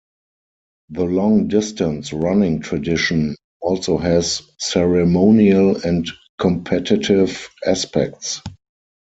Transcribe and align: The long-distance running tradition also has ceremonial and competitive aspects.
The 0.89 1.03
long-distance 1.03 2.11
running 2.11 2.61
tradition 2.61 3.35
also 3.61 3.99
has 3.99 4.41
ceremonial 4.57 5.77
and 5.85 6.09
competitive 6.39 7.47
aspects. 7.67 8.41